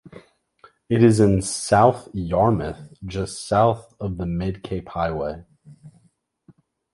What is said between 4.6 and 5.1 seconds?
Cape